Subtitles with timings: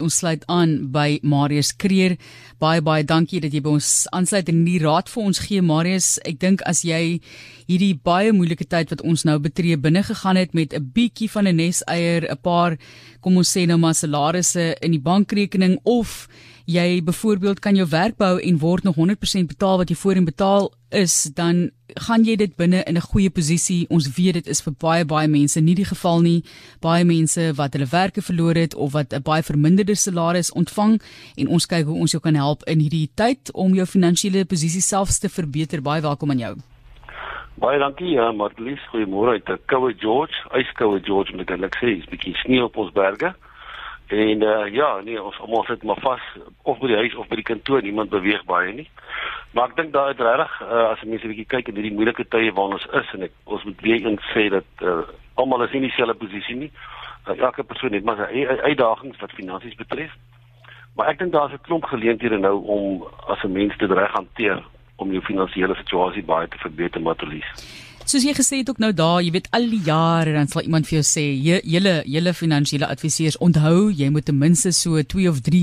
[0.00, 2.16] Ons sluit aan by Marius Kreer.
[2.60, 6.18] Baie baie dankie dat jy by ons aansluit en die raad vir ons gee Marius.
[6.28, 7.20] Ek dink as jy
[7.70, 11.46] hierdie baie moeilike tyd wat ons nou betree binne gegaan het met 'n bietjie van
[11.46, 12.76] 'n neseier, 'n paar
[13.20, 16.28] kom ons sê nou maar salarisse in die bankrekening of
[16.70, 20.70] jy byvoorbeeld kan jou werk bou en word nog 100% betaal wat jy voorheen betaal
[20.94, 21.70] is, dan
[22.06, 23.86] gaan jy dit binne in 'n goeie posisie.
[23.90, 26.44] Ons weet dit is vir baie baie mense nie die geval nie.
[26.80, 31.00] Baie mense wat hulle werke verloor het of wat 'n baie verminderde salaris ontvang
[31.36, 34.82] en ons kyk hoe ons jou kan help in hierdie tyd om jou finansiële posisie
[34.82, 35.82] selfs te verbeter.
[35.82, 36.56] Baie welkom aan jou.
[37.54, 38.80] Baie dankie, ja, Marlies.
[38.92, 40.34] Goeiemôre uit Koue George.
[40.52, 43.34] Yskoue George moet ek sê, is bietjie sneeu op ons berge.
[44.10, 46.22] En uh, ja, nee, ons almal sit maar vas
[46.62, 48.88] of by die huis of by die kantoor, niemand beweeg baie nie.
[49.54, 52.26] Maar ek dink daar is regtig uh, as mense 'n bietjie kyk in hierdie moeilike
[52.34, 55.06] tye waarin ons is en ek ons moet weer eens sê dat uh,
[55.38, 56.72] almal is nie in dieselfde posisie nie.
[57.28, 60.10] Uh, elke persoon het maar sy uitdagings wat finansies betref.
[60.98, 64.58] Maar ek dink daar's 'n klomp geleenthede nou om as 'n mens dit reg hanteer
[64.96, 67.46] om jou finansiële situasie baie te verbeter, Matolies.
[68.10, 70.88] Soos jy gesê het ook nou daar, jy weet al die jare dan sal iemand
[70.88, 75.38] vir jou sê, julle julle finansiële adviseurs onthou, jy moet ten minste so 2 of
[75.46, 75.60] 3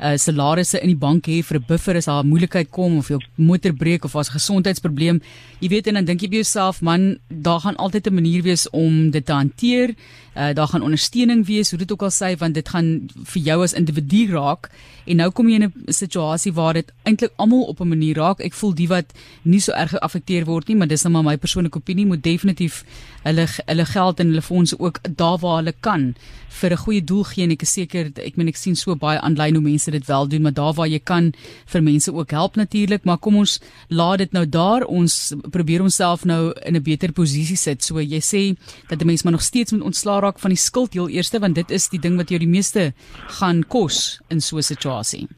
[0.00, 3.08] uh, salarisse in die bank hê vir 'n buffer as daar 'n moeilikheid kom of
[3.08, 5.22] jou motor breek of as 'n gesondheidsprobleem.
[5.60, 8.70] Jy weet en dan dink jy by jouself, man, daar gaan altyd 'n manier wees
[8.70, 9.94] om dit te hanteer.
[10.36, 13.62] Uh, daar gaan ondersteuning wees, hoe dit ook al sê, want dit gaan vir jou
[13.62, 14.68] as individu raak.
[15.06, 18.40] En nou kom jy in 'n situasie waar dit eintlik almal op 'n manier raak.
[18.40, 21.36] Ek voel die wat nie so erg geaffekteer word nie, maar dis net maar my
[21.36, 22.80] persoonlike opinie, moet definitief
[23.24, 26.14] hulle hulle geld en hulle fondse ook daar waar hulle kan
[26.60, 29.18] vir 'n goeie doel gee en ek is seker ek meen ek sien so baie
[29.20, 31.32] aanlyn hoe mense dit wel doen, maar daar waar jy kan
[31.66, 34.84] vir mense ook help natuurlik, maar kom ons laat dit nou daar.
[34.84, 37.84] Ons probeer onsself nou in 'n beter posisie sit.
[37.84, 38.56] So jy sê
[38.88, 41.54] dat 'n mens maar nog steeds moet ontslaa raak van die skuld heel eerste want
[41.54, 42.92] dit is die ding wat jou die meeste
[43.40, 45.28] gaan kos in so 'n situasie.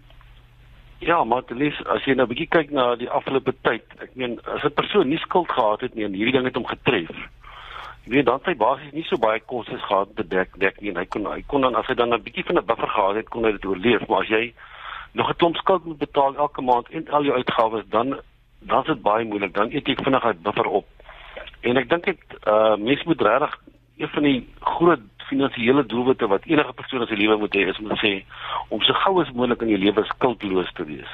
[0.99, 4.39] Ja, maar dit is as jy nou bietjie kyk na die afgelope tyd, ek meen
[4.45, 7.11] as 'n persoon nie skuld gehad het nie en hierdie ding het hom getref.
[8.05, 10.97] Jy weet dan sy basies nie so baie kostes gehad te dek dek nie en
[10.97, 13.29] hy kon hy kon dan as hy dan 'n bietjie van 'n buffer gehad het,
[13.29, 14.55] kon hy dit oorleef, maar as jy
[15.13, 18.17] nog 'n klomp skuld moet betaal elke maand en al jou uitgawes dan
[18.61, 19.55] dan is dit baie moeilik.
[19.55, 20.87] Dan eet jy vinnig uit buffer op.
[21.61, 23.59] En ek dink dit uh mens moet regtig
[23.97, 27.79] een van die groot finansiële doelwitte wat enige persoon in sy lewe moet hê is
[27.83, 28.13] om te sê
[28.69, 31.13] om so gou as moontlik in jou lewe skuldloos te wees.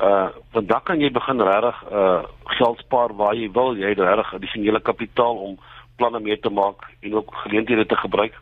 [0.00, 2.22] Uh want dan kan jy begin regtig uh
[2.58, 5.58] geld spaar waar jy wil, jy het regtig addisionele kapitaal om
[5.96, 8.34] planne mee te maak en ook geleenthede te gebruik.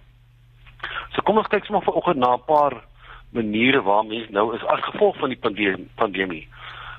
[1.12, 2.83] So kom ons kyk sommer vanoggend na 'n paar
[3.33, 5.89] maniere waar mense nou is as gevolg van die pandemie.
[5.97, 6.49] pandemie.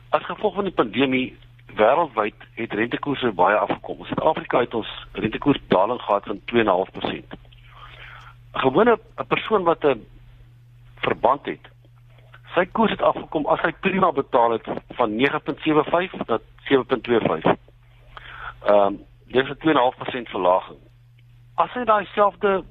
[0.10, 1.38] As gevolg van die pandemie
[1.76, 4.00] wêreldwyd het rentekoerse baie afgekom.
[4.00, 7.43] In Suid-Afrika het ons rentekoers daling gehad van 2.5%.
[8.54, 10.06] gewone 'n persoon wat 'n
[10.96, 11.68] verband het.
[12.54, 17.58] Sy koers het afgekom as hy prima betaal het van 9.75 tot 7.25.
[18.64, 20.78] Ehm um, dis 'n 2.5% verlaging.
[21.56, 22.64] As hy daai selfde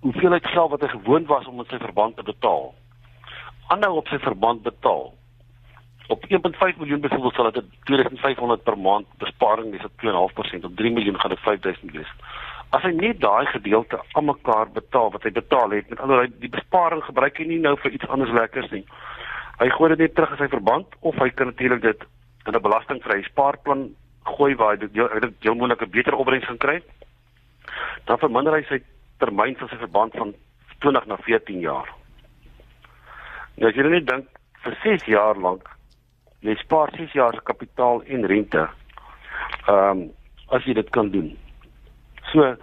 [0.00, 2.74] hoeveelheid geld wat hy gewoond was om met sy verband te betaal,
[3.66, 5.14] aanhou op sy verband betaal.
[6.08, 9.92] Op 1.5 miljoen byvoorbeeld sal dit 2500 per maand besparing wees op
[10.32, 12.12] 2.5%, op 3 miljoen gaan dit 5000 wees
[12.76, 16.42] as hy net daai gedeelte aan mekaar betaal wat hy betaal het met alhoewel hy
[16.44, 18.84] die besparing gebruik hy nie nou vir iets anders lekkers nie.
[19.60, 22.06] Hy gooi dit net terug in sy verband of hy kan natuurlik dit
[22.46, 23.90] in 'n belastingvrye spaarplan
[24.36, 26.78] gooi waar hy dit dit heel moontlik 'n beter opbrengs gaan kry.
[28.06, 28.82] Dan verminder hy sy
[29.18, 30.34] termyn van sy verband van
[30.78, 31.88] 20 na 14 jaar.
[33.56, 34.26] Nou as jy net dink
[34.62, 35.68] vir 6 jaar lank
[36.40, 38.68] jy spaar 6 jaar se kapitaal en rente.
[39.68, 40.10] Ehm um,
[40.50, 41.36] as jy dit kan doen.
[42.32, 42.56] So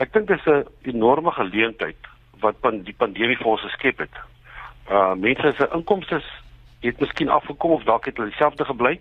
[0.00, 1.96] ek dink dis 'n enorme geleentheid
[2.40, 4.14] wat van die pandemie vir ons geskep het.
[4.88, 6.22] Uh mense se inkomste
[6.80, 9.00] het miskien afgekom of dalk het hulle dieselfde gebly.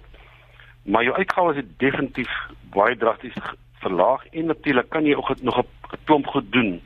[0.84, 2.31] Maar jou uitgawes het definitief
[2.74, 3.38] baie drasties
[3.80, 6.81] verlaag en natuurlik kan jy ook nog 'n klomp goed doen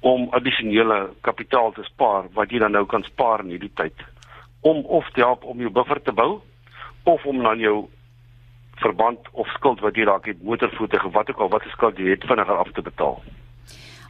[0.00, 3.94] om addisionele kapitaal te spaar wat jy dan nou kan spaar in hierdie tyd
[4.60, 6.40] om of te help om jou buffer te bou
[7.02, 7.88] of om dan jou
[8.82, 11.98] verband of skuld wat jy dalk het motorvoertuig of wat ook al wat 'n skuld
[11.98, 13.22] jy het vinniger af te betaal.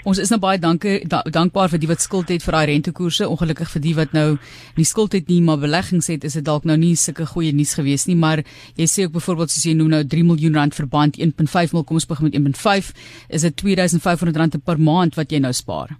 [0.06, 3.26] Ons is nou baie dankie da, dankbaar vir die wat skuld het vir daai rentekoerse.
[3.26, 4.36] Ongelukkig vir die wat nou
[4.76, 7.74] nie skuld het nie, maar beleggings het, is dit dalk nou nie sulke goeie nuus
[7.74, 8.44] gewees nie, maar
[8.78, 11.98] jy sê ook byvoorbeeld soos jy noem nou 3 miljoen rand verband 1.5 mil kom
[11.98, 12.92] ons begin met 1.5
[13.34, 15.96] is dit 2500 rand per maand wat jy nou spaar.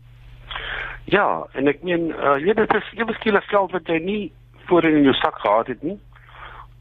[1.10, 4.22] Ja, en ek meen uh, jy dit is jy beskikbaar geld wat jy nie
[4.70, 5.98] voorheen in jou sak gehad het nie.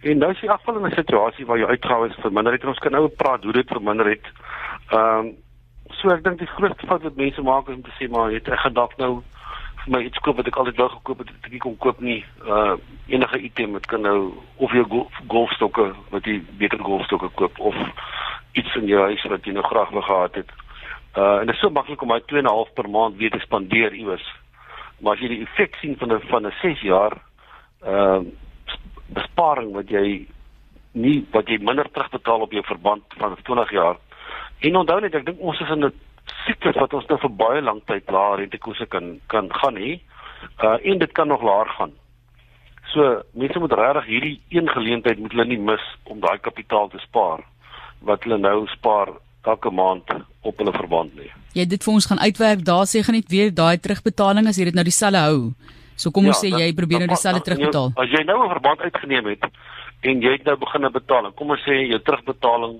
[0.05, 2.79] En nou is jy afval in 'n situasie waar jou uitgawes verminder het en ons
[2.79, 4.25] kan nou praat hoe dit verminder het.
[4.89, 5.33] Ehm um,
[5.89, 8.47] so ek dink die grootste fout wat mense maak is om te sê maar het
[8.47, 9.23] ek gedagte nou
[9.85, 12.25] vir my iets koop wat ek altyd wou gekoop het, ek kon koop nie.
[12.45, 17.59] Uh enige item, dit kan nou of jou golf, golfstokke wat jy beter golfstokke koop
[17.59, 17.75] of
[18.53, 20.49] iets in jou huis wat jy nou graag wou gehad het.
[21.17, 24.33] Uh en dit is so maklik om hy 2.5 per maand weer te spandeer iewers.
[24.99, 27.17] Maar as jy die effek sien van 'n van 'n 6 jaar
[27.81, 28.21] uh
[29.13, 30.25] besparing wat jy
[30.95, 33.97] nie wat jy minder terugbetaal op jou verband van 20 jaar.
[34.59, 35.93] En onthou net ek dink ons is in 'n
[36.47, 39.99] siklus wat ons nou vir baie lank tyd laer rentekoerse kan kan gaan hê.
[40.63, 41.91] Uh en dit kan nog laer gaan.
[42.93, 46.99] So mense moet regtig hierdie een geleentheid moet hulle nie mis om daai kapitaal te
[46.99, 47.43] spaar
[48.01, 49.09] wat hulle nou spaar
[49.43, 50.09] elke maand
[50.41, 51.29] op hulle verband lê.
[51.53, 54.69] Jy dit vir ons gaan uitwerk, daar sê gaan net weer daai terugbetaling as jy
[54.69, 55.39] dit nou dieselfde hou.
[55.95, 57.93] So kom ons ja, sê jy probeer nou dieselfde terugbetaal.
[57.95, 59.43] As jy nou 'n verband uitgeneem het
[60.01, 62.79] en jy het nou begin betaal, kom ons sê jou terugbetaling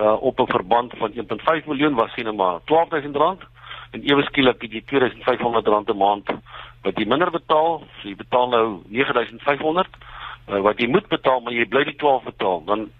[0.00, 3.46] uh, op 'n verband van 1.5 miljoen was sien maar R12000
[3.92, 6.26] en ewe skielik het jy R2500 'n maand
[6.82, 9.88] wat jy minder betaal, so jy betaal nou R9500
[10.48, 12.90] uh, wat jy moet betaal maar jy bly die 12 betaal, dan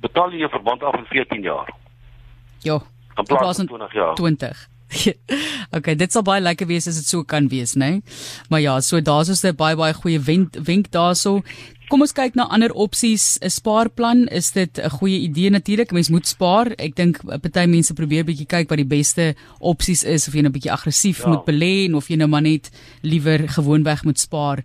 [0.00, 1.72] betaal jy jou verband af in 14 jaar.
[2.60, 2.80] Ja.
[3.16, 4.14] In plaas van 20 jaar.
[4.14, 4.73] 20.
[5.76, 7.90] okay, dit sal baie lekker wees as dit so kan wees, né?
[7.90, 8.02] Nee?
[8.50, 11.42] Maar ja, so daar's ons 'n baie baie goeie wenk wenk daarso.
[11.88, 13.38] Kom ons kyk na ander opsies.
[13.42, 15.92] 'n Spaarplan, is dit 'n goeie idee natuurlik.
[15.92, 16.72] Mens moet spaar.
[16.78, 20.52] Ek dink party mense probeer bietjie kyk wat die beste opsies is of jy nou
[20.52, 21.28] bietjie aggressief ja.
[21.28, 22.70] moet belê en of jy nou maar net
[23.02, 24.64] liewer gewoonweg moet spaar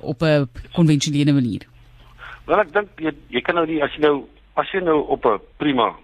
[0.00, 1.66] op 'n konvensionele manier.
[2.46, 4.24] Wel ek dink jy jy kan nou nie as jy nou
[4.56, 5.94] as jy nou op 'n prima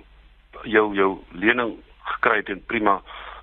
[0.64, 3.02] jou jou lening gekry het en prima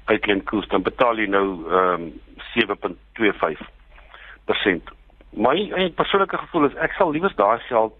[0.09, 2.05] uitleenkoers dan betaal jy nou ehm um,
[2.49, 4.89] 7.25%.
[5.37, 5.57] My
[5.95, 7.97] persoonlike gevoel is ek sal liewer daai geld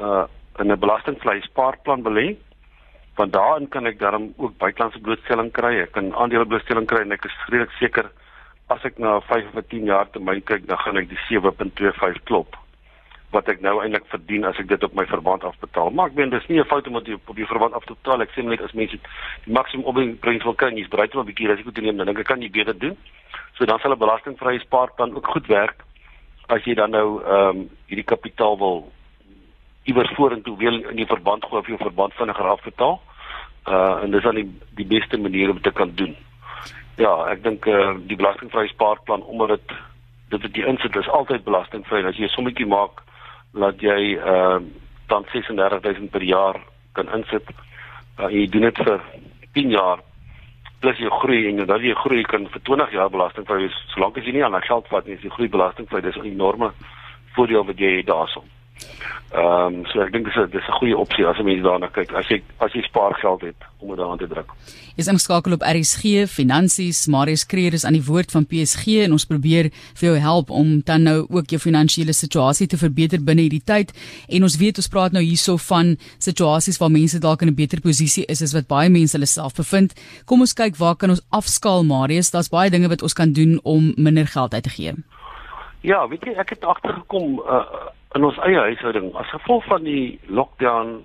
[0.00, 0.24] uh
[0.60, 2.36] in 'n belastingvrye spaarplan belê
[3.16, 5.80] want daarin kan ek dan ook buitelandse blootstelling kry.
[5.80, 8.10] Ek kan aandele blootstelling kry en ek is redelik seker
[8.68, 12.56] as ek na 5 of 10 jaar termyn kyk, dan gaan ek die 7.25 klop
[13.30, 15.90] wat ek nou eintlik verdien as ek dit op my verband afbetaal.
[15.90, 18.22] Maar ek meen dis nie 'n fout om dit op die verband af te betaal.
[18.22, 18.98] Ek sê net as mense
[19.44, 22.18] die maksimum opbrengs wil kry, jy's bereid om 'n bietjie risiko te neem, dan dink
[22.18, 22.96] ek kan jy beter doen.
[23.58, 25.84] So dan sal 'n belastingvrye spaarplan ook goed werk
[26.48, 28.92] as jy dan nou ehm um, hierdie kapitaal wil
[29.84, 33.00] iewers vorentoe wil in die verband gooi of jou verband vinniger afbetaal.
[33.66, 34.48] Uh en dis dan die
[34.78, 36.16] die beste manier om dit te kan doen.
[36.96, 39.76] Ja, ek dink uh die belastingvrye spaarplan omdat dit
[40.30, 42.04] dit wat jy insit is altyd belastingvry.
[42.04, 43.02] As jy 'n sommetjie maak
[43.56, 44.58] laat jy uh,
[45.08, 46.60] dan 36000 per jaar
[46.92, 47.48] kan insit.
[48.18, 49.00] Uh, jy doen dit vir
[49.56, 50.02] 10 jaar
[50.84, 54.28] plus jy groei en dan jy groei kan vir 20 jaar belastingvry wees solank as
[54.28, 56.72] jy nie aan geld vat nie, as jy groei belastingvry, dis 'n enorme
[57.34, 58.44] voordeel wat jy het daarson.
[59.36, 61.88] Ehm um, so ek dink dis 'n dis 'n goeie opsie as 'n mens daarna
[61.90, 62.12] kyk.
[62.14, 64.50] As jy as jy spaargeld het om dit daaraan te druk.
[64.96, 67.06] Is ingeskakel op RSG Finansies.
[67.06, 70.80] Marius Kreer is aan die woord van PSG en ons probeer vir jou help om
[70.84, 73.92] dan nou ook jou finansiële situasie te verbeter binne hierdie tyd.
[74.28, 77.80] En ons weet ons praat nou hierso van situasies waar mense dalk in 'n beter
[77.80, 79.92] posisie is as wat baie mense hulle self bevind.
[80.24, 82.30] Kom ons kyk waar kan ons afskaal Marius?
[82.30, 84.92] Daar's baie dinge wat ons kan doen om minder geld uit te gee.
[85.80, 90.18] Ja, weet jy, ek het agtergekom uh in ons eie huishouding as gevolg van die
[90.32, 90.98] lockdown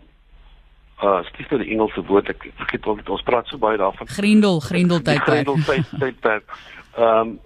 [1.01, 4.09] uh skiet nou die Engelse woord ek vergeet wat ons praat so baie daarvan.
[4.15, 5.47] Grendel Grendel tydperk.
[5.47, 6.57] Grendel tydperk.
[6.97, 7.39] Ehm um,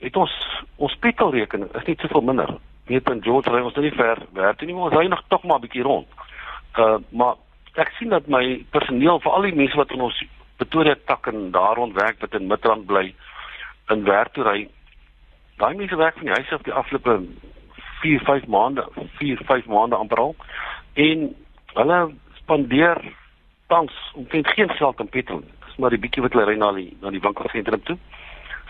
[0.00, 0.32] het ons
[0.80, 2.54] ons petrolrekening is net soveel minder.
[2.88, 5.44] Weet in George ry ons nou nie ver werk nie maar ons ry nog tog
[5.44, 6.08] maar 'n bietjie rond.
[6.78, 7.34] Uh maar
[7.74, 10.22] ek sien dat my personeel vir al die mense wat in ons
[10.60, 13.14] Pretoria tak en daar rond werk wat in Midrand bly
[13.88, 14.68] in werk toe ry
[15.60, 17.20] daai mense werk van die huis af die afgelope
[18.00, 18.88] 4 5 maande
[19.18, 20.36] 4 5 maande amper al.
[20.94, 21.30] En
[21.74, 22.00] hulle
[22.42, 23.00] spandeer
[23.66, 26.90] tans omtrent geen geld aan petrol dis maar die bietjie wat hulle ry na die
[27.00, 27.96] na die winkelsentrum toe.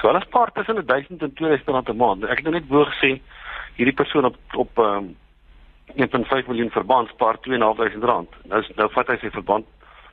[0.01, 2.25] So hulle spaar tussen 1000 en 2000 rand 'n maand.
[2.25, 3.21] Ek het nou net wou gesê
[3.77, 5.17] hierdie persoon op op um,
[5.97, 8.29] 1.5 miljoen verband spaar 2.500 rand.
[8.45, 9.67] Nou nou vat hy sy verband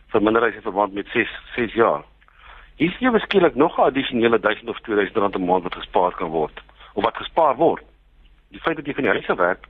[0.07, 2.03] verminder hy sy verband met 6 6 jaar.
[2.77, 6.15] Hier is jy beskiklik nog 'n addisionele 1000 of 2000 rand 'n maand wat gespaar
[6.15, 7.83] kan word of wat gespaar word
[8.51, 9.67] die feit dat jy van die huis af werk,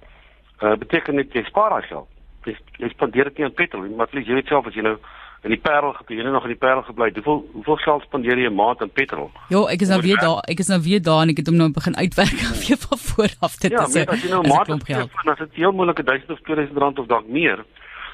[0.62, 2.10] uh, beteken net jy spaar daai geld.
[2.48, 4.98] Jy, jy spandeer dit nie aan petrol nie, maar jy weet self as jy nou
[5.46, 8.50] in die Parel gebly, jy nog in die Parel gebly, hoeveel hoeveel geld spandeer jy
[8.50, 9.30] 'n maand aan petrol?
[9.50, 11.58] Ja, ek is nou weer daar, ek is nou weer daar en ek het hom
[11.58, 13.94] nou begin uitwerk af weer van voor af dit ja, is.
[13.94, 16.78] Ja, as jy nou 'n maand het, dan is dit heel moeilike 1000 of 2000
[16.78, 17.66] rand of dalk meer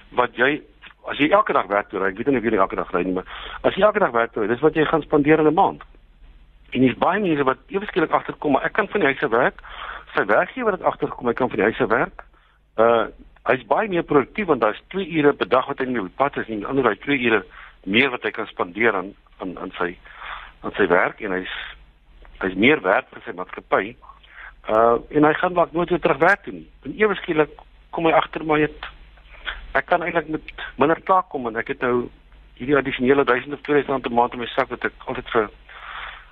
[0.10, 0.62] wat jy
[1.08, 3.04] as jy elke dag werk toe ry, ek weet nie of jy elke dag ry
[3.04, 3.28] nie, maar
[3.62, 5.82] as jy elke dag werk toe, dis wat jy gaan spandeer in 'n maand.
[6.72, 9.30] En dis baie mense wat ewe skielik agterkom, maar ek kan van die huis af
[9.30, 9.60] werk
[10.14, 12.26] sy werkgewer het agtergekom hy kan van die huis af werk.
[12.78, 13.06] Uh
[13.44, 16.38] hy's baie meer produktief want daar's 2 ure per dag wat hy in die pad
[16.40, 17.42] is en ander hy 2 ure
[17.84, 19.10] meer wat hy kan spandeer aan
[19.44, 19.90] aan aan sy
[20.64, 21.56] aan sy werk en hy's
[22.40, 23.96] hy's meer werd vir sy maatskappy.
[24.72, 26.68] Uh en hy gaan dalk nooit weer terug werk toe nie.
[26.88, 27.60] En ewe skielik
[27.92, 28.88] kom hy agter maar het
[29.74, 32.08] ek kan eintlik met minder taak kom en ek het nou
[32.60, 35.50] hierdie addisionele 1000 of 2000 rand 'n maand in my sak wat ek altyd vir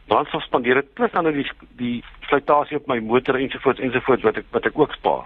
[0.08, 4.38] brandstof spandeer het plus dan nou die die fluitasie op my motor ensovoorts ensovoorts wat
[4.42, 5.26] ek wat ek ook spaar.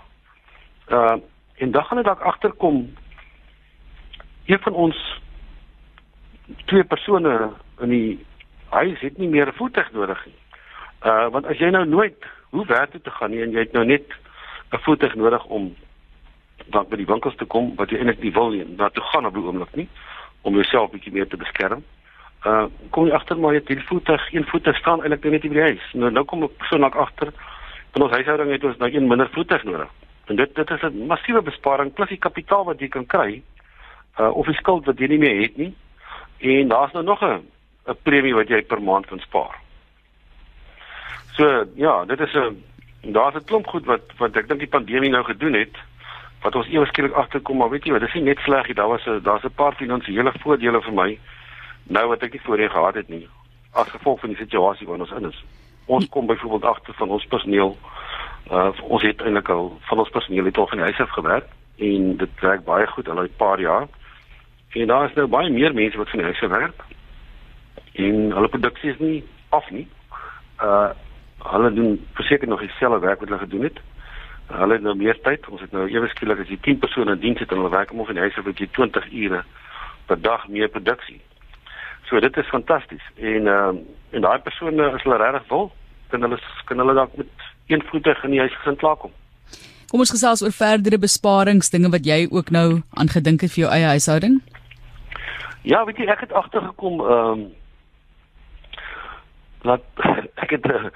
[0.89, 1.17] Uh
[1.55, 2.96] en dan gaan dit dalk agterkom
[4.46, 5.22] een van ons
[6.65, 8.25] twee persone in die
[8.70, 10.39] huis het nie meer 'n voertuig nodig nie.
[11.05, 13.74] Uh want as jy nou nooit hoe werk dit te gaan nie en jy het
[13.74, 14.08] nou net
[14.72, 15.75] 'n voertuig nodig om
[16.65, 19.25] dan by die winkels te kom wat jy eintlik nie wil nie, daar toe gaan
[19.25, 19.89] op die oomblik nie
[20.41, 21.84] om jouself bietjie meer te beskerm.
[22.46, 25.62] Uh kom jy agter maar jy het voertuig, een voertuig staan eintlik net by die
[25.62, 25.86] huis.
[25.94, 27.34] Nou nou kom ek so net agter
[27.96, 29.90] in ons huishouding het ons nou een minder voertuig nodig.
[30.30, 33.42] En dit dit is 'n massiewe besparing plus die kapitaal wat jy kan kry
[34.20, 35.74] uh of die skuld wat jy nie meer het nie.
[36.40, 37.42] En daar's nou nog 'n
[37.88, 39.60] 'n premie wat jy per maand kan spaar.
[41.34, 42.64] So ja, dit is 'n
[43.12, 45.75] daar's 'n klomp goed wat wat ek dink die pandemie nou gedoen het
[46.42, 48.88] wat ons eers skielik agterkom maar weet jy wat, dis nie net sleg nie, daar
[48.88, 51.20] was 'n daar's 'n paar finansiële voordele vir my
[51.88, 53.27] nou wat ek nie voorheen gehad het nie
[53.72, 55.44] as gevolg van die situasie waarin ons in is.
[55.86, 57.77] Ons kom byvoorbeeld agter van ons personeel
[58.51, 61.48] uh ons het eintlik al van ons personeel het al van die huis af gewerk
[61.77, 63.88] en dit werk baie goed al 'n paar jaar.
[64.70, 66.84] En daar is nou baie meer mense wat van die huis af werk.
[67.94, 69.88] En hulle produksie is nie af nie.
[70.62, 70.89] Uh
[71.46, 73.80] hulle doen verseker nog dieselfde werk wat hulle gedoen het.
[74.48, 75.48] Hulle het nou meer tyd.
[75.48, 77.92] Ons het nou ewe skielik as jy 10 persone in diens het en hulle werk
[77.92, 79.44] om of in die huis of jy 20 ure
[80.06, 81.22] per dag meer produksie.
[82.09, 83.05] So dit is fantasties.
[83.15, 83.83] En ehm uh,
[84.15, 85.71] en daai persone as hulle regtig wil,
[86.09, 89.12] kan hulle kan hulle dalk met een voetig in die huis gesin klaarkom.
[89.89, 93.65] Kom ons gesels oor verdere besparings, dinge wat jy ook nou aan gedink het vir
[93.65, 94.39] jou eie huishouding.
[95.65, 97.45] Ja, weet jy, ek het agtergekom ehm um,
[99.65, 99.85] dat
[100.43, 100.89] ek het uh,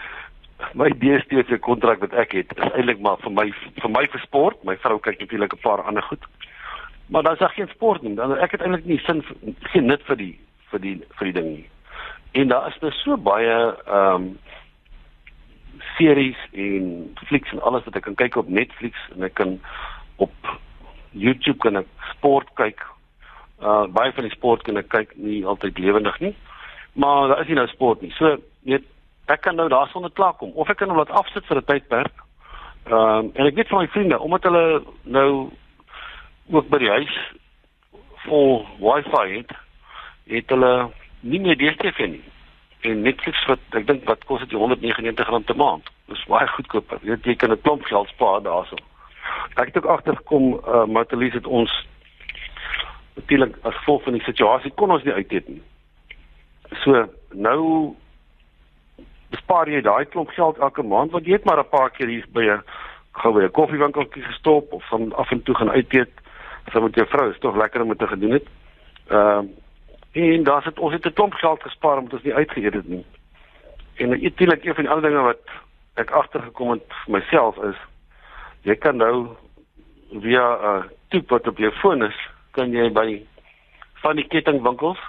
[0.78, 3.48] my DStv se kontrak wat ek het is eintlik maar vir my
[3.82, 4.62] vir my vir sport.
[4.64, 6.24] My vrou kyk natuurlik 'n paar ander goed.
[7.10, 8.16] Maar dan is daar geen sport nie.
[8.16, 9.24] Dan ek het eintlik nie sin
[9.74, 10.36] geen nut vir die
[10.72, 11.68] vir die vir die ding nie.
[12.32, 14.38] En daar is nou so baie ehm um,
[15.98, 19.58] series en flieks en alles wat ek kan kyk op Netflix en ek kan
[20.24, 20.52] op
[21.12, 22.84] YouTube kan ek sport kyk.
[23.60, 26.36] Uh baie van die sport kan ek kyk nie altyd lewendig nie.
[26.94, 28.12] Maar daar is nie nou sport nie.
[28.18, 28.88] So weet
[29.30, 32.24] ek kan nou daarsonder klaar kom of ek kan hom laat afsit vir 'n tydperk.
[32.88, 35.52] Ehm um, en ek weet van my vriende omdat hulle nou
[36.50, 37.16] ook by die huis
[38.26, 39.52] vol wifi het,
[40.30, 42.24] het hulle nie meer DStv nie.
[42.88, 45.90] En Netflix wat ek dink wat kos dit R199 per maand.
[46.08, 46.96] Dis baie goedkoop.
[47.02, 48.78] Jy weet jy kan 'n klomp geld spaar daarso.
[49.56, 51.72] Ek het ook agtergekom uh Matalis het ons
[53.16, 55.62] natuurlik as gevolg van die situasie kon ons nie uit dit nie.
[56.84, 57.96] So nou
[59.30, 62.26] bespaar jy daai klomp geld elke maand want jy het maar 'n paar keer hier
[62.34, 62.64] by 'n
[63.12, 66.14] gou by 'n koffiewinkeltjie gestop of van af en toe gaan uit eet.
[66.66, 68.48] As met jou vrou is tog lekker om dit te gedoen het.
[69.08, 69.59] Ehm uh,
[70.12, 73.06] en daar's dit ons het 'n klomp geld gespaar omdat ons nie uitgeëet het nie.
[73.96, 75.44] En natuurlik een van die ander dinge wat
[75.94, 77.76] ek agtergekom het vir myself is
[78.62, 79.28] jy kan nou
[80.12, 82.16] via 'n uh, toep wat op jou foon is,
[82.52, 83.24] kan jy by
[83.94, 85.00] van die kettingwinkels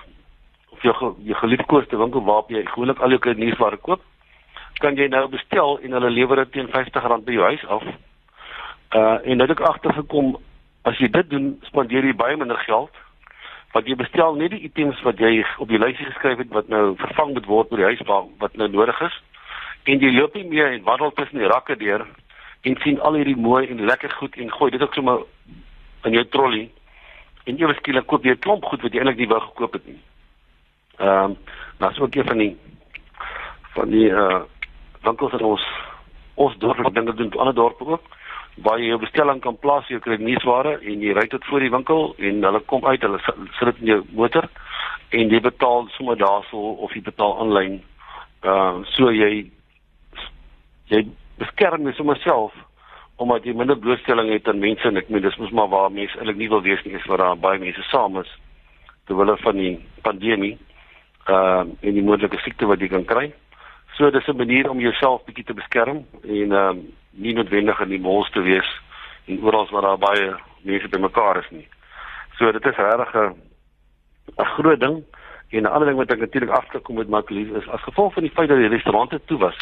[0.70, 4.00] of jou jou geliefkoeste winkel waar jy gewoonlik al jou kledingware koop,
[4.80, 7.84] kan jy nou bestel en hulle lewer dit teen R50 by jou huis af.
[8.94, 10.36] Uh en nou het ek agtergekom
[10.82, 12.90] as jy dit doen, spandeer jy baie minder geld.
[13.72, 16.96] Want jy bestel net die items wat jy op die lysie geskryf het wat nou
[16.98, 19.16] vervang moet word by die huis waar wat nou nodig is.
[19.84, 22.06] En jy loop nie meer en wandel tussen die rakke deur
[22.66, 25.22] en sien al hierdie mooi en lekker goed en gooi dit ook sommer
[26.04, 26.70] in jou trolley.
[27.44, 29.86] En ewe skielik koop jy 'n klomp goed wat jy eintlik nie wou gekoop het
[29.86, 30.00] nie.
[30.98, 31.36] Ehm um,
[31.78, 32.56] nou so 'n van die
[33.74, 34.42] van die uh
[35.02, 35.62] winkels in ons
[36.34, 38.02] ons dorp wat dinge doen ander dorpe ook
[38.56, 41.70] waar jy jou bestelling kan plaas jy kry nuusware en jy ry tot voor die
[41.70, 44.48] winkel en hulle kom uit hulle sit dit in jou motor
[45.10, 47.80] en jy betaal sommer daarso of jy betaal aanlyn
[48.42, 49.50] uh so jy
[50.90, 51.06] jy
[51.38, 52.52] beskerm jy sommer self
[53.20, 56.16] omdat jy minder blootstelling het aan mense en ek meen dis mos maar waar mense
[56.18, 58.30] eintlik nie wil wees nie is waar daar baie mense saam is
[59.06, 60.56] terwyl van die pandemie
[61.28, 63.26] uh en die moontlike siekte wat jy kan kry.
[63.96, 66.80] So dis 'n manier om jouself bietjie te beskerm en ehm um,
[67.10, 68.68] nie noodwendig in die mos te wees
[69.26, 71.66] en oral waar daar baie mense bymekaar is nie.
[72.38, 73.14] So dit is regtig
[74.38, 75.04] 'n groot ding
[75.50, 78.32] en 'n ander ding wat ek natuurlik agterkom met Matlief is as gevolg van die
[78.32, 79.56] feit dat die restaurante toe was.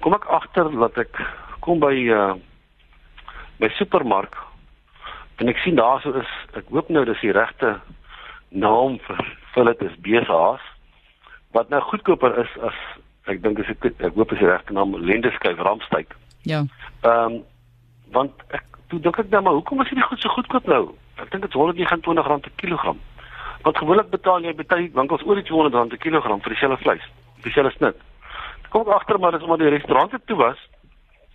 [0.00, 1.20] Kom ek agter dat ek
[1.60, 2.34] kom by uh
[3.58, 4.36] by supermark
[5.36, 7.80] en ek sien daarso is ek hoop nou dis die regte
[8.50, 10.60] naam vir vir dit is BSA's
[11.52, 12.74] wat nou goedkoper is as
[13.28, 16.08] Ek dink as ek ek hoop as die regte naam Lendeskyf Ramstein.
[16.48, 16.64] Ja.
[17.04, 17.38] Ehm um,
[18.16, 20.82] want ek toe dink ek nou maar hoekom is hierdie goed so goedkoop nou?
[21.20, 23.00] Ek dink dit is 129 rand per kilogram.
[23.66, 27.04] Want gewoonlik betaal jy baie winkels oor die 200 rand per kilogram vir dieselfde vleis,
[27.44, 28.00] dieselfde snit.
[28.64, 30.64] Ek kom agter maar dis omdat die restaurante toe was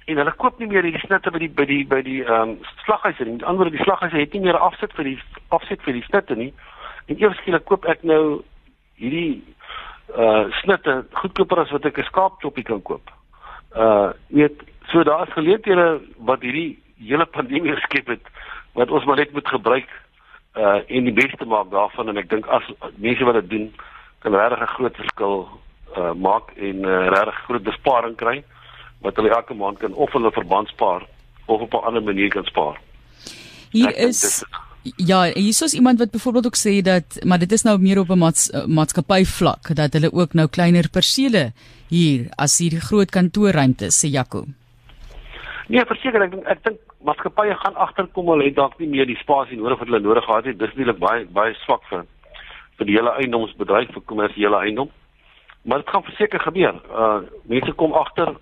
[0.10, 2.58] en hulle koop nie meer hierdie snitte by die by die by die ehm um,
[2.88, 3.38] slaghuise nie.
[3.38, 5.18] Met ander woorde, die slaghuise het nie meer afset vir die
[5.60, 6.52] afset vir die snitte nie.
[7.06, 8.42] En eers skielik koop ek nou
[8.98, 9.44] hierdie
[10.18, 13.14] uh snitte goedkoper as wat ek 'n skaapchoppie kan koop.
[13.76, 15.88] Uh weet so daar is geleenthede
[16.30, 18.32] wat hierdie hele pandemie geskep het
[18.78, 19.90] wat ons maar net moet gebruik
[20.64, 23.68] uh en die beste maak daarvan en ek dink as mense wat dit doen
[24.26, 25.38] kan regtig 'n groot verskil
[25.98, 28.44] uh maak en uh, regtig groot besparing kry
[29.02, 31.08] wat hulle elke maand kan of hulle verband spaar
[31.46, 32.78] of op 'n ander manier kan spaar.
[33.72, 34.46] Hier ek is dis,
[34.98, 38.10] Ja, hier is iemand wat byvoorbeeld ook sê dat maar dit is nou meer op
[38.10, 41.54] 'n maats, maatskappy vlak dat hulle ook nou kleiner persele
[41.88, 44.46] hier as hierdie groot kantoorruimtes sê Jaco.
[45.68, 49.58] Nee, verseker ek ek dink maatskappye gaan agterkom hulle het dalk nie meer die spasie
[49.58, 50.58] nodig wat hulle nodig gehad het.
[50.60, 52.04] Dis natuurlik baie baie swak vir
[52.78, 54.90] vir die hele eiendomsbedryf vir kommersiële eiendom.
[55.64, 56.82] Maar dit gaan verseker gebeur.
[56.92, 58.36] Uh mense kom agter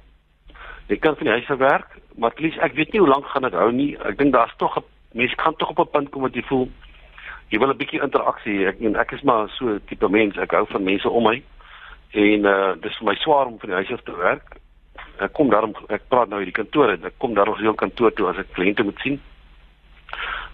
[0.88, 3.26] jy kan van die huis af werk, maar at least ek weet nie hoe lank
[3.26, 3.92] gaan dit hou nie.
[4.02, 6.68] Ek dink daar's tog 'n mense kan tog op 'n punt kom wat jy voel
[7.52, 8.68] jy wil 'n bietjie interaksie.
[8.68, 10.38] Ek en ek is maar so tipe mens.
[10.38, 11.44] Ek hou van mense om my.
[12.12, 14.58] En uh dis vir my swaar om van die huis af te werk.
[15.22, 16.98] Ek kom daarom ek praat nou hierdie kantore.
[17.06, 19.20] Ek kom daarom heel kantoor toe as ek kliënte moet sien.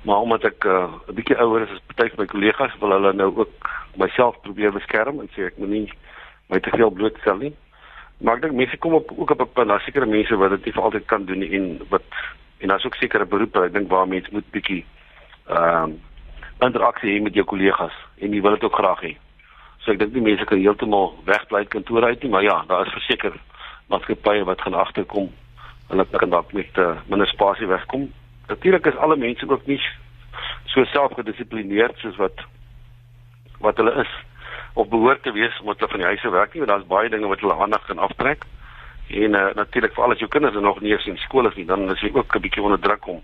[0.03, 3.13] Maar omdat ek 'n uh, bietjie ouer is as party van my kollegas, wil hulle
[3.13, 5.88] nou ook myself probeer beskerm en sê ek moet nie
[6.50, 7.53] my te veel blootstel nie.
[8.19, 10.65] Maar ek dink mense kom op ook op 'n punt, daar seker mense wat dit
[10.65, 12.03] nie vir altyd kan doen en wat
[12.59, 14.86] en daar's ook sekere beroepe ek dink waar mense moet bietjie
[15.47, 16.00] ehm um,
[16.59, 19.17] interaksie hê met jou kollegas en jy wil dit ook graag hê.
[19.79, 22.93] So ek dink die mense kan heeltemal wegbly kantoor uit nie, maar ja, daar is
[22.93, 23.33] verseker
[23.88, 25.29] maatskappye wat gaan agterkom
[25.88, 28.10] hulle kan dalk met uh, minder spasie wegkom.
[28.48, 29.79] Natuurlik is alle mense ook nie
[30.65, 32.44] so selfgedissiplineerd soos wat
[33.64, 34.11] wat hulle is
[34.74, 37.27] of behoort te wees omdat hulle van die huise werk nie, want daar's baie dinge
[37.27, 38.46] wat hulle aandag kan aftrek.
[39.07, 41.55] En uh, natuurlik vir al die jou kinders en nog nie eens in skool is
[41.55, 43.24] nie, dan is jy ook 'n bietjie onder druk om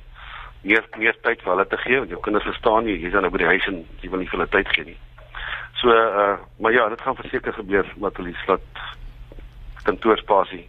[0.64, 3.32] meer meer tyd vir hulle te gee want jou kinders verstaan nie, jy's dan nou
[3.32, 4.98] by die huis en jy wil nie vir hulle tyd gee nie.
[5.82, 8.64] So uh maar ja, dit gaan verseker gebeur met hulle slot
[9.84, 10.66] kantoorspasie.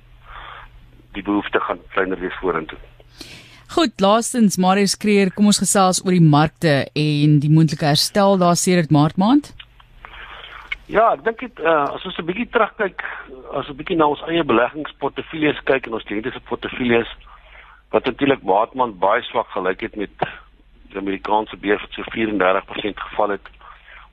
[1.14, 2.79] Die behoefte gaan kleiner wees vorentoe.
[3.74, 8.59] Goed, laastens Marius Kreer, kom ons gesels oor die markte en die moontlike herstel daar
[8.61, 9.55] sedert Maart maand.
[10.87, 13.03] Ja, ek dink dit uh, as ons 'n bietjie terugkyk,
[13.57, 17.09] as 'n bietjie na ons eie beleggingsportefeuilles kyk en ons kliënte se portefeuilles
[17.90, 20.12] wat natuurlik Maatman baie swak gelyk het met
[20.90, 23.46] die Amerikaanse beurs wat so 34% geval het.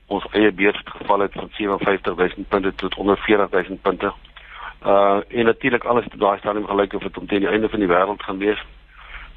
[0.06, 4.12] Ons eie beurs het geval het van 57000 punte tot onder 40000 punte.
[4.86, 7.88] Uh en natuurlik alles te daai stadium gelyk of dit omtrent die einde van die
[7.88, 8.64] wêreld gaan wees.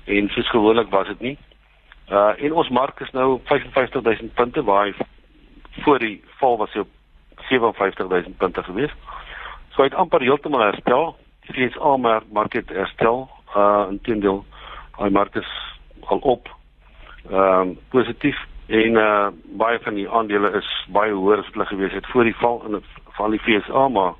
[0.05, 1.37] En soos gewoonlik was dit nie.
[2.09, 4.93] Uh en ons mark is nou 55000 punte waar hy
[5.83, 6.89] voor die val was hy op
[7.49, 8.91] 57000 punte gewees.
[9.69, 11.15] So hy het amper heeltemal herstel.
[11.45, 13.29] Die FSA mark het herstel.
[13.55, 14.45] Uh intendeel
[14.97, 15.51] hy mark is
[16.05, 16.49] al op.
[17.29, 19.27] Ehm um, positief en uh
[19.61, 22.83] baie van die aandele is baie hoër as hulle gewees het voor die val in
[23.17, 24.13] van die FSA, maar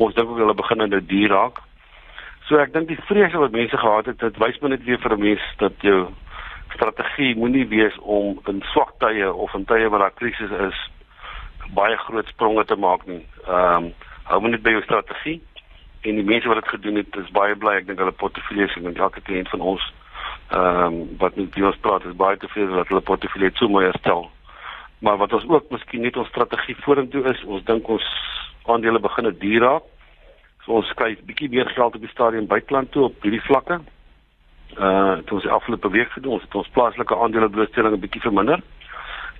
[0.00, 1.60] ons dink hulle begin nou duur raak.
[2.48, 5.12] So ek dink die vrese wat mense gehad het, dit wys my net weer vir
[5.16, 6.08] 'n mens dat jou
[6.74, 10.78] strategie moenie wees om in swak tye of in tye waar daar krisis is
[11.74, 13.24] baie groot spronge te maak nie.
[13.46, 13.92] Ehm um,
[14.30, 15.40] hou net by jou strategie
[16.02, 17.76] en die mense wat dit gedoen het is baie bly.
[17.80, 19.92] Ek dink hulle portefeuilles en elke kliënt van ons
[20.50, 24.30] ehm um, wat met ons praat is baie tevrede dat hulle portefeulje so mooi herstel.
[25.00, 28.06] Maar wat ons ook miskien net ons strategie vorentoe is, ons dink ons
[28.72, 29.82] aandele begin duur raak.
[30.64, 33.80] So ons kyk bietjie meer geld op die stadium buiteland toe op hierdie vlakke.
[34.76, 38.62] Uh dit ons afgelope week gedoen, ons het ons plaaslike aandele blootstelling 'n bietjie verminder.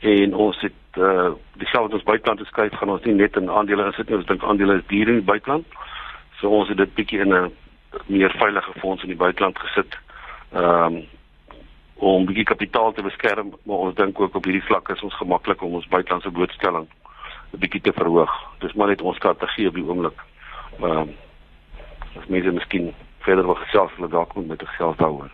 [0.00, 1.30] En ons het uh
[1.62, 4.16] dieselfde ons buiteland geskuif gaan ons nie net in aandele insit nie.
[4.16, 5.66] Ons dink aandele is duur in die buiteland.
[6.40, 7.52] So ons het dit bietjie in 'n
[8.06, 9.98] meer veilige fonds in die buiteland gesit
[10.52, 11.04] ehm um,
[12.00, 13.54] om bietjie kapitaal te beskerm.
[13.64, 16.88] Maar ons dink ook op hierdie vlak is ons gemaklik om ons buitelandse blootstelling
[17.58, 18.32] bietjie te verhoog.
[18.58, 20.24] Dis maar net ons strategie op die oomblik.
[20.80, 21.14] Ehm um,
[22.18, 25.30] as mense miskien verder wil gesels hulle dalk moet met gesels daaroor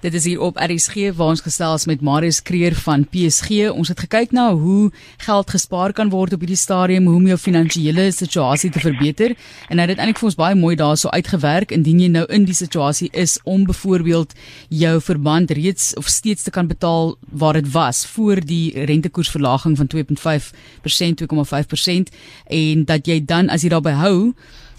[0.00, 3.70] Dit is hier op RSG waar ons gesels met Marius Kreer van PSG.
[3.72, 4.90] Ons het gekyk na hoe
[5.24, 9.32] geld gespaar kan word op hierdie stadium hoe om jou finansiële situasie te verbeter
[9.70, 12.56] en hy het eintlik vir ons baie mooi daarso uitgewerk indien jy nou in die
[12.58, 14.36] situasie is om byvoorbeeld
[14.68, 19.88] jou verband reeds of steeds te kan betaal waar dit was voor die rentekoersverlaging van
[19.96, 22.12] 2.5% 2.5%
[22.60, 24.34] en dat jy dan as jy daarby hou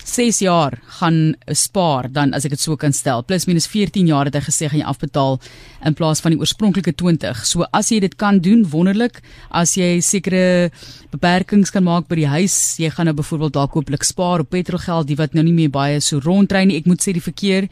[0.07, 3.25] 6 jaar gaan spaar dan as ek dit so kan stel.
[3.27, 5.37] Plus minus 14 jaar het hy gesê gaan jy afbetaal
[5.85, 7.43] in plaas van die oorspronklike 20.
[7.45, 9.19] So as jy dit kan doen, wonderlik.
[9.51, 10.71] As jy sekere
[11.11, 15.09] beperkings kan maak by die huis, jy gaan nou byvoorbeeld dalk kooplik spaar op petrolgeld,
[15.11, 16.79] die wat nou nie meer baie so rondry nie.
[16.79, 17.67] Ek moet sê die verkeer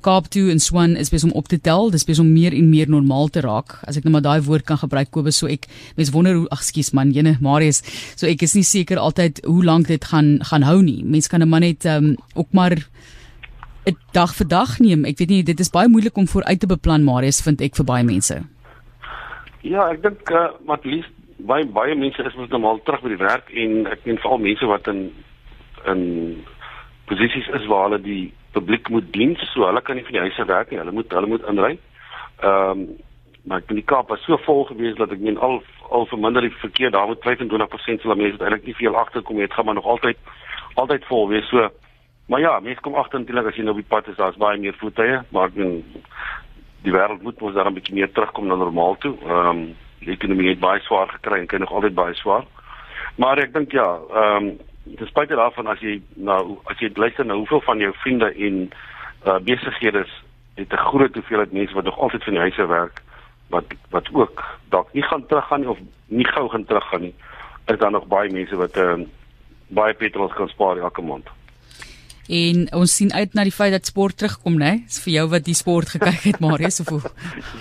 [0.00, 1.90] Kaap toe en Swan is besig om op te tel.
[1.92, 3.76] Dis besig om meer en meer normaal te raak.
[3.88, 6.64] As ek nou maar daai woord kan gebruik Kobus, so ek mens wonder hoe ag
[6.64, 7.82] skus man, jene Marius,
[8.16, 11.02] so ek is nie seker altyd hoe lank dit gaan gaan hou nie.
[11.04, 12.76] Mens kan 'n man net um, ook maar
[13.86, 15.04] 'n dag vir dag neem.
[15.04, 17.84] Ek weet nie, dit is baie moeilik om vooruit te beplan Marius vind ek vir
[17.84, 18.42] baie mense.
[19.62, 21.06] Ja, ek dink uh, wat lief
[21.46, 24.66] baie baie mense is moet normaal terug by die werk en ek meen veral mense
[24.66, 25.10] wat in
[25.88, 26.02] in
[27.08, 30.44] posisies is waar hulle die publiek moet dien, so hulle kan nie van die huise
[30.44, 30.78] werk nie.
[30.78, 31.78] Hulle moet hulle moet inry.
[32.40, 32.88] Ehm um,
[33.44, 36.52] maar in die Kaap was so vol gewees dat ek meen al al verminder die
[36.60, 39.46] verkeer daar met 25% sal mense eintlik nie veel agterkom nie.
[39.46, 40.18] Dit gaan maar nog altyd
[40.74, 41.48] altyd vol wees.
[41.48, 41.70] So
[42.28, 44.58] maar ja, mense kom agter natuurlik as jy nou op die pad is, daar's baie
[44.60, 45.80] meer voertuie, maar ek meen
[46.84, 49.16] die wêreld moet mos daar 'n bietjie meer terugkom na normaal toe.
[49.24, 52.44] Ehm um, die ekonomie het baie swaar gekry en kry nog altyd baie swaar.
[53.16, 54.58] Maar ek dink ja, ehm um,
[54.96, 58.70] ten spyte daarvan as jy nou as jy luister na hoeveel van jou vriende en
[59.26, 60.06] uh, besighede
[60.54, 63.02] het 'n groot hoeveelheid mense wat nog altyd van die huise werk
[63.48, 67.14] wat wat ook dalk nie gaan teruggaan nie of nie gou gaan teruggaan nie
[67.66, 68.94] is daar nog baie mense wat uh,
[69.68, 71.28] baie petrol kan spaar elke maand.
[72.30, 74.84] En ons sien uit na die feit dat sport terugkom, né?
[74.86, 77.00] Dis vir jou wat die sport gekyk het, Marius of hoe?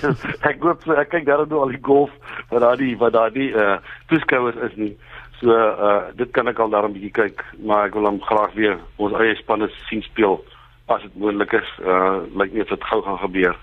[0.52, 2.14] ek hoop ek kyk daar nou al die golf
[2.52, 3.80] wat daar die wat daar die uh
[4.12, 4.94] toeskouers is nie.
[5.40, 8.54] So uh dit kan ek al daar 'n bietjie kyk, maar ek wil hom graag
[8.54, 10.44] weer ons eie spanne sien speel
[10.88, 11.70] as dit moontlik is.
[11.80, 13.56] Uh lyk nie of dit gou gaan gebeur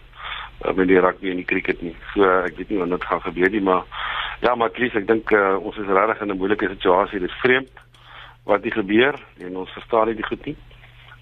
[0.65, 1.95] uh, met die rugby en die cricket nie.
[2.15, 3.85] So uh, ek weet nie wanneer dit gaan gebeur nie, maar
[4.41, 7.21] ja, maar Chris, ek dink uh, ons is regtig in 'n moeilike situasie.
[7.21, 7.73] Dit is vreemd
[8.45, 10.57] wat hier gebeur en ons verstaan dit goed nie.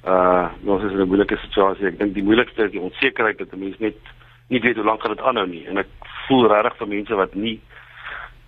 [0.07, 1.87] Uh ons is in 'n moeilike situasie.
[1.87, 3.99] Ek dink die moeilikste is die onsekerheid dat mense net
[4.49, 5.89] nie weet hoe lank dit aanhou nie en ek
[6.27, 7.61] voel regtig vir mense wat nie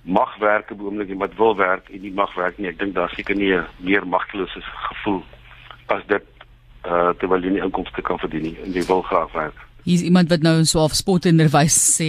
[0.07, 2.69] mag werk op oomblik en wat wil werk en nie mag werk nie.
[2.71, 5.23] Ek dink daar seker nie 'n meer magtelose gevoel
[5.87, 6.25] as dit
[6.87, 9.65] uh terwyl jy nie inkomste kan verdien nie en jy wil graag werk.
[9.87, 12.09] Hier is iemand wat nou so half spotinderwys sê,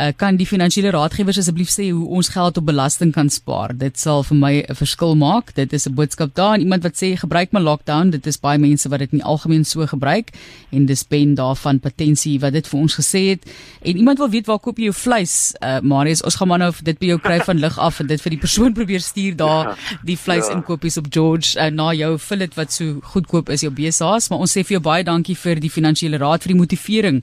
[0.00, 3.74] uh, kan die finansiële raadgewers asseblief sê hoe ons geld op belasting kan spaar?
[3.76, 5.54] Dit sal vir my 'n verskil maak.
[5.54, 8.10] Dit is 'n boodskap daar en iemand wat sê gebruik maar lockdown.
[8.10, 10.30] Dit is baie mense wat dit nie algemeen so gebruik
[10.70, 13.44] en dis ben daarvan potensie wat dit vir ons gesê het.
[13.82, 15.52] En iemand wil weet waar koop jy jou vleis?
[15.60, 18.20] Uh Marius, ons gaan maar nou dit by jou kry van lig af en dit
[18.20, 20.54] vir die persoon probeer stuur daar ja, die vleis ja.
[20.54, 24.56] inkopies op George uh, na jou fillet wat so goedkoop is jou BSA's, maar ons
[24.56, 27.22] sê vir jou baie dankie vir die finansiële raad vir die motivering regering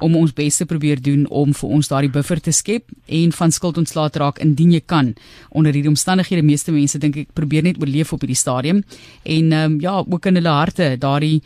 [0.00, 3.52] om ons bes te probeer doen om vir ons daardie buffer te skep en van
[3.52, 5.14] skuld ontslae te raak indien jy kan.
[5.50, 8.82] Onder hierdie omstandighede meeste mense dink ek probeer net oorleef op hierdie stadium.
[9.24, 11.42] En um, ja ook in hulle harte daardie